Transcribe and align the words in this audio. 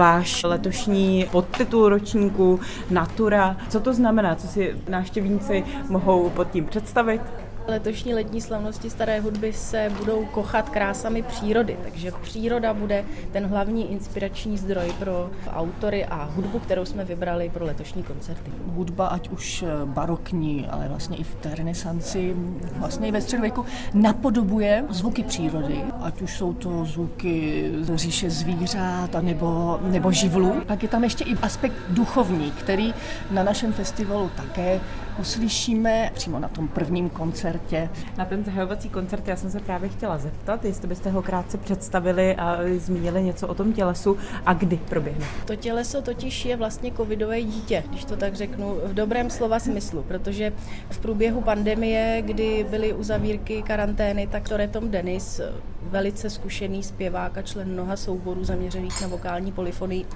váš 0.00 0.42
letošní 0.42 1.26
podtitul 1.32 1.88
ročníku 1.88 2.60
Natura. 2.90 3.56
Co 3.68 3.80
to 3.80 3.92
znamená? 3.92 4.34
Co 4.34 4.46
si 4.46 4.74
návštěvníci 4.88 5.64
mohou 5.88 6.30
pod 6.30 6.50
tím 6.50 6.64
představit? 6.64 7.20
Letošní 7.66 8.14
letní 8.14 8.40
slavnosti 8.40 8.90
staré 8.90 9.20
hudby 9.20 9.52
se 9.52 9.92
budou 9.98 10.24
kochat 10.24 10.68
krásami 10.70 11.22
přírody, 11.22 11.76
takže 11.82 12.12
příroda 12.22 12.74
bude 12.74 13.04
ten 13.32 13.46
hlavní 13.46 13.92
inspirační 13.92 14.58
zdroj 14.58 14.92
pro 14.98 15.30
autory 15.52 16.04
a 16.04 16.24
hudbu, 16.24 16.58
kterou 16.58 16.84
jsme 16.84 17.04
vybrali 17.04 17.50
pro 17.54 17.64
letošní 17.64 18.02
koncerty. 18.02 18.50
Hudba, 18.66 19.06
ať 19.06 19.28
už 19.28 19.64
barokní, 19.84 20.68
ale 20.70 20.88
vlastně 20.88 21.16
i 21.16 21.22
v 21.22 21.34
té 21.34 21.54
renesanci, 21.54 22.36
vlastně 22.76 23.08
i 23.08 23.12
ve 23.12 23.20
středověku, 23.20 23.64
napodobuje 23.94 24.84
zvuky 24.90 25.22
přírody, 25.22 25.82
ať 26.00 26.22
už 26.22 26.36
jsou 26.36 26.52
to 26.52 26.84
zvuky 26.84 27.70
z 27.80 27.96
říše 27.96 28.30
zvířat 28.30 29.10
nebo, 29.20 29.80
nebo 29.82 30.12
živlů. 30.12 30.54
Pak 30.66 30.82
je 30.82 30.88
tam 30.88 31.04
ještě 31.04 31.24
i 31.24 31.36
aspekt 31.36 31.74
duchovní, 31.88 32.50
který 32.50 32.94
na 33.30 33.42
našem 33.42 33.72
festivalu 33.72 34.30
také 34.36 34.80
uslyšíme 35.20 36.10
přímo 36.14 36.38
na 36.38 36.48
tom 36.48 36.68
prvním 36.68 37.10
koncertě. 37.10 37.90
Na 38.18 38.24
ten 38.24 38.44
zahajovací 38.44 38.88
koncert 38.88 39.28
já 39.28 39.36
jsem 39.36 39.50
se 39.50 39.60
právě 39.60 39.88
chtěla 39.88 40.18
zeptat, 40.18 40.64
jestli 40.64 40.88
byste 40.88 41.10
ho 41.10 41.22
krátce 41.22 41.58
představili 41.58 42.36
a 42.36 42.58
zmínili 42.76 43.22
něco 43.22 43.48
o 43.48 43.54
tom 43.54 43.72
tělesu 43.72 44.16
a 44.46 44.54
kdy 44.54 44.76
proběhne. 44.76 45.26
To 45.44 45.56
těleso 45.56 46.02
totiž 46.02 46.44
je 46.44 46.56
vlastně 46.56 46.92
covidové 46.92 47.42
dítě, 47.42 47.84
když 47.90 48.04
to 48.04 48.16
tak 48.16 48.34
řeknu, 48.34 48.76
v 48.84 48.94
dobrém 48.94 49.30
slova 49.30 49.58
smyslu, 49.58 50.02
protože 50.02 50.52
v 50.90 50.98
průběhu 50.98 51.40
pandemie, 51.40 52.22
kdy 52.22 52.66
byly 52.70 52.92
uzavírky, 52.92 53.62
karantény, 53.62 54.26
tak 54.26 54.48
to 54.48 54.56
Retom 54.56 54.90
Denis, 54.90 55.40
velice 55.82 56.30
zkušený 56.30 56.82
zpěvák 56.82 57.38
a 57.38 57.42
člen 57.42 57.72
mnoha 57.72 57.96
souborů 57.96 58.44
zaměřených 58.44 59.00
na 59.00 59.08
vokální 59.08 59.52
polifonii, 59.52 60.06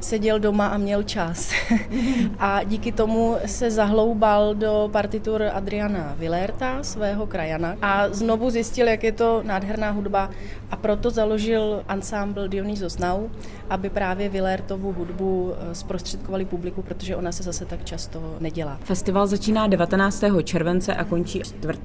seděl 0.00 0.38
doma 0.38 0.66
a 0.66 0.76
měl 0.76 1.02
čas. 1.02 1.52
a 2.38 2.62
díky 2.62 2.92
tomu 2.92 3.36
se 3.46 3.70
zahloubal 3.70 4.54
do 4.54 4.88
partitur 4.92 5.42
Adriana 5.52 6.14
Villerta, 6.18 6.82
svého 6.82 7.26
krajana, 7.26 7.76
a 7.82 8.08
znovu 8.08 8.50
zjistil, 8.50 8.88
jak 8.88 9.04
je 9.04 9.12
to 9.12 9.42
nádherná 9.42 9.90
hudba 9.90 10.30
a 10.70 10.76
proto 10.76 11.10
založil 11.10 11.82
ansámbl 11.88 12.48
Dionysos 12.48 12.98
Now, 12.98 13.30
aby 13.70 13.90
právě 13.90 14.28
Villertovu 14.28 14.92
hudbu 14.92 15.52
eh, 15.52 15.74
zprostředkovali 15.74 16.44
publiku, 16.44 16.82
protože 16.82 17.16
ona 17.16 17.32
se 17.32 17.42
zase 17.42 17.64
tak 17.64 17.84
často 17.84 18.36
nedělá. 18.40 18.78
Festival 18.84 19.26
začíná 19.26 19.66
19. 19.66 20.24
července 20.44 20.94
a 20.94 21.04
končí 21.04 21.40
4. 21.40 21.78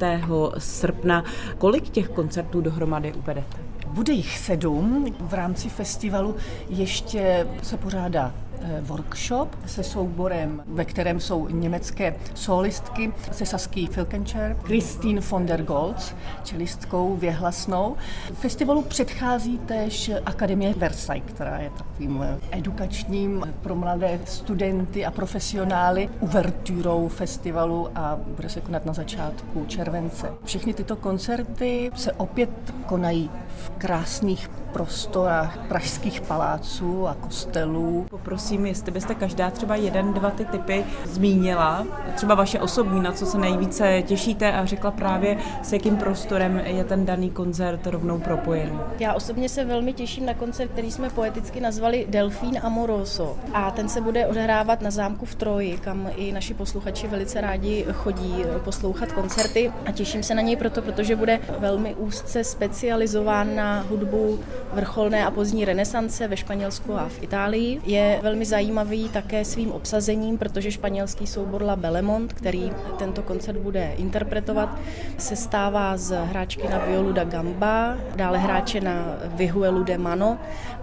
srpna. 0.57 1.23
Kolik 1.57 1.89
těch 1.89 2.09
koncertů 2.09 2.61
dohromady 2.61 3.13
uvedete? 3.23 3.57
Bude 3.87 4.13
jich 4.13 4.37
sedm. 4.37 5.05
V 5.19 5.33
rámci 5.33 5.69
festivalu 5.69 6.35
ještě 6.69 7.47
se 7.63 7.77
pořádá 7.77 8.33
workshop 8.81 9.55
se 9.65 9.83
souborem, 9.83 10.63
ve 10.67 10.85
kterém 10.85 11.19
jsou 11.19 11.47
německé 11.47 12.15
solistky 12.33 13.13
se 13.31 13.45
Saský 13.45 13.87
Filkencher, 13.87 14.57
Christine 14.63 15.21
von 15.21 15.45
der 15.45 15.63
Goltz, 15.63 16.13
čelistkou 16.43 17.15
věhlasnou. 17.15 17.95
Festivalu 18.33 18.81
předchází 18.81 19.57
též 19.57 20.11
Akademie 20.25 20.73
Versailles, 20.73 21.31
která 21.33 21.57
je 21.59 21.69
takovým 21.69 22.23
eh, 22.23 22.37
edukačním 22.51 23.53
pro 23.61 23.75
mladé 23.75 24.19
studenty 24.25 25.05
a 25.05 25.11
profesionály 25.11 26.09
uverturou 26.19 27.07
festivalu 27.07 27.89
a 27.95 28.19
bude 28.35 28.49
se 28.49 28.61
konat 28.61 28.85
na 28.85 28.93
začátku 28.93 29.65
července. 29.65 30.33
Všechny 30.43 30.73
tyto 30.73 30.95
koncerty 30.95 31.91
se 31.95 32.11
opět 32.11 32.49
konají 32.85 33.29
v 33.57 33.69
krásných 33.77 34.49
prostorách 34.73 35.57
pražských 35.67 36.21
paláců 36.21 37.07
a 37.07 37.13
kostelů. 37.13 38.05
Poprosím, 38.09 38.50
jestli 38.51 38.91
byste 38.91 39.15
každá 39.15 39.49
třeba 39.49 39.75
jeden, 39.75 40.13
dva 40.13 40.29
ty 40.29 40.45
typy 40.45 40.85
zmínila, 41.05 41.87
třeba 42.15 42.35
vaše 42.35 42.59
osobní, 42.59 43.01
na 43.01 43.11
co 43.11 43.25
se 43.25 43.37
nejvíce 43.37 44.01
těšíte 44.01 44.53
a 44.53 44.65
řekla 44.65 44.91
právě, 44.91 45.37
s 45.63 45.73
jakým 45.73 45.97
prostorem 45.97 46.61
je 46.65 46.83
ten 46.83 47.05
daný 47.05 47.29
koncert 47.29 47.87
rovnou 47.87 48.19
propojen. 48.19 48.79
Já 48.99 49.13
osobně 49.13 49.49
se 49.49 49.65
velmi 49.65 49.93
těším 49.93 50.25
na 50.25 50.33
koncert, 50.33 50.71
který 50.71 50.91
jsme 50.91 51.09
poeticky 51.09 51.59
nazvali 51.59 52.05
Delfín 52.09 52.59
Amoroso 52.63 53.37
a 53.53 53.71
ten 53.71 53.89
se 53.89 54.01
bude 54.01 54.27
odehrávat 54.27 54.81
na 54.81 54.91
zámku 54.91 55.25
v 55.25 55.35
Troji, 55.35 55.77
kam 55.77 56.09
i 56.15 56.31
naši 56.31 56.53
posluchači 56.53 57.07
velice 57.07 57.41
rádi 57.41 57.85
chodí 57.91 58.43
poslouchat 58.63 59.11
koncerty 59.11 59.71
a 59.85 59.91
těším 59.91 60.23
se 60.23 60.35
na 60.35 60.41
něj 60.41 60.55
proto, 60.55 60.81
protože 60.81 61.15
bude 61.15 61.39
velmi 61.59 61.95
úzce 61.95 62.43
specializován 62.43 63.55
na 63.55 63.85
hudbu 63.89 64.39
vrcholné 64.73 65.25
a 65.25 65.31
pozdní 65.31 65.65
renesance 65.65 66.27
ve 66.27 66.37
Španělsku 66.37 66.93
a 66.93 67.07
v 67.07 67.23
Itálii. 67.23 67.81
Je 67.85 68.19
velmi 68.21 68.40
zajímavý 68.45 69.09
také 69.09 69.45
svým 69.45 69.71
obsazením, 69.71 70.37
protože 70.37 70.71
španělský 70.71 71.27
soubor 71.27 71.63
La 71.63 71.75
Belemont, 71.75 72.33
který 72.33 72.71
tento 72.97 73.21
koncert 73.21 73.57
bude 73.57 73.93
interpretovat, 73.97 74.79
se 75.17 75.35
stává 75.35 75.97
z 75.97 76.25
hráčky 76.25 76.67
na 76.67 76.85
violu 76.85 77.11
da 77.11 77.23
gamba, 77.23 77.97
dále 78.15 78.37
hráče 78.37 78.81
na 78.81 79.05
vihuelu 79.23 79.83
de 79.83 79.97
mano 79.97 80.37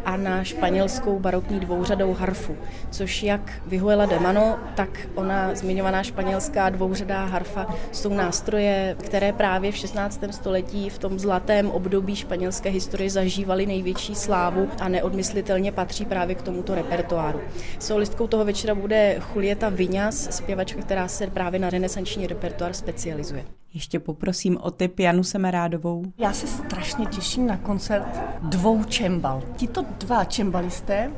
a 0.05 0.17
na 0.17 0.45
španělskou 0.45 1.19
barokní 1.19 1.61
dvouřadou 1.61 2.15
harfu, 2.15 2.57
což 2.91 3.23
jak 3.23 3.53
vihuela 3.67 4.07
de 4.07 4.21
mano, 4.21 4.59
tak 4.75 5.09
ona 5.15 5.55
zmiňovaná 5.55 6.03
španělská 6.03 6.71
dvouřadá 6.71 7.25
harfa 7.25 7.67
jsou 7.93 8.15
nástroje, 8.15 8.97
které 9.05 9.33
právě 9.33 9.73
v 9.73 9.77
16. 9.77 10.21
století 10.31 10.91
v 10.91 10.99
tom 10.99 11.19
zlatém 11.19 11.71
období 11.71 12.17
španělské 12.17 12.71
historie 12.71 13.11
zažívaly 13.11 13.67
největší 13.67 14.15
slávu 14.15 14.69
a 14.81 14.89
neodmyslitelně 14.89 15.73
patří 15.73 16.05
právě 16.05 16.35
k 16.35 16.43
tomuto 16.43 16.75
repertoáru. 16.75 17.41
Solistkou 17.79 18.27
toho 18.27 18.45
večera 18.45 18.75
bude 18.75 19.21
Julieta 19.35 19.69
Viňas, 19.69 20.37
zpěvačka, 20.37 20.81
která 20.81 21.09
se 21.09 21.27
právě 21.27 21.61
na 21.61 21.71
renesanční 21.71 22.27
repertoár 22.27 22.73
specializuje. 22.73 23.45
Ještě 23.75 24.01
poprosím 24.01 24.59
o 24.61 24.71
tip 24.71 24.99
Janu 24.99 25.25
Semerádovou. 25.25 26.03
Já 26.19 26.33
se 26.33 26.47
strašně 26.47 27.07
těším 27.07 27.47
na 27.47 27.57
koncert 27.57 28.21
dvou 28.43 28.85
čembal. 28.85 29.43
Tito 29.57 29.85
dva 29.99 30.25
čembalisté 30.25 31.11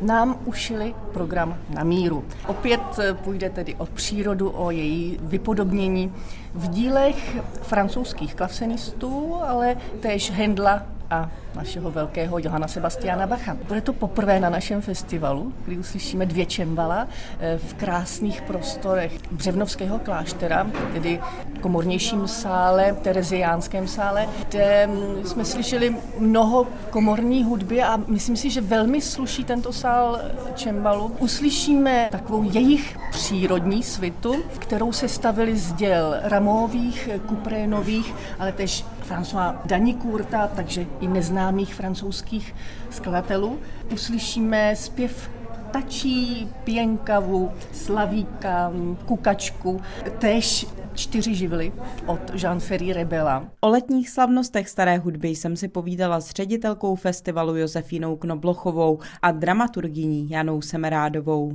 nám 0.00 0.38
ušili 0.44 0.94
program 1.12 1.58
na 1.74 1.84
míru. 1.84 2.24
Opět 2.46 2.80
půjde 3.24 3.50
tedy 3.50 3.74
o 3.74 3.86
přírodu, 3.86 4.50
o 4.50 4.70
její 4.70 5.18
vypodobnění 5.22 6.12
v 6.54 6.68
dílech 6.68 7.36
francouzských 7.62 8.34
klasenistů, 8.34 9.34
ale 9.46 9.76
též 10.00 10.30
Hendla 10.30 10.86
a 11.10 11.30
našeho 11.56 11.90
velkého 11.90 12.38
Johana 12.38 12.68
Sebastiana 12.68 13.26
Bacha. 13.26 13.56
Bude 13.68 13.80
to 13.80 13.92
poprvé 13.92 14.40
na 14.40 14.50
našem 14.50 14.82
festivalu, 14.82 15.52
kdy 15.64 15.78
uslyšíme 15.78 16.26
dvě 16.26 16.46
čembala 16.46 17.08
eh, 17.40 17.58
v 17.58 17.74
krásných 17.74 18.42
prostorech 18.42 19.12
Břevnovského 19.30 19.98
kláštera, 19.98 20.66
tedy 20.92 21.20
komornějším 21.60 22.28
sále, 22.28 22.92
tereziánském 23.02 23.88
sále, 23.88 24.28
kde 24.48 24.86
mm, 24.86 25.26
jsme 25.26 25.44
slyšeli 25.44 25.96
mnoho 26.18 26.66
komorní 26.90 27.44
hudby 27.44 27.82
a 27.82 27.96
myslím 28.06 28.36
si, 28.36 28.50
že 28.50 28.60
velmi 28.60 29.00
sluší 29.00 29.44
tento 29.44 29.72
sál 29.72 30.20
čembalu. 30.54 31.16
Uslyšíme 31.18 32.08
takovou 32.12 32.42
jejich 32.42 32.98
přírodní 33.10 33.82
svitu, 33.82 34.34
kterou 34.58 34.92
se 34.92 35.08
stavili 35.08 35.56
z 35.56 35.72
děl 35.72 36.16
Ramových, 36.22 37.08
Kuprénových, 37.26 38.14
ale 38.38 38.52
tež 38.52 38.84
François 39.08 39.54
Danicourta, 39.64 40.50
takže 40.56 40.86
i 41.00 41.08
neznámých 41.46 41.74
francouzských 41.74 42.54
skladatelů. 42.90 43.58
Uslyšíme 43.92 44.76
zpěv 44.76 45.30
tačí, 45.70 46.48
pěnkavu, 46.64 47.50
slavíka, 47.72 48.72
kukačku, 49.06 49.80
též 50.18 50.66
čtyři 50.94 51.34
živly 51.34 51.72
od 52.06 52.30
Jean-Ferry 52.34 52.92
Rebela. 52.92 53.44
O 53.60 53.68
letních 53.68 54.10
slavnostech 54.10 54.68
staré 54.68 54.98
hudby 54.98 55.28
jsem 55.28 55.56
si 55.56 55.68
povídala 55.68 56.20
s 56.20 56.30
ředitelkou 56.30 56.94
festivalu 56.94 57.56
Josefínou 57.56 58.16
Knoblochovou 58.16 58.98
a 59.22 59.30
dramaturgyní 59.30 60.30
Janou 60.30 60.62
Semerádovou. 60.62 61.52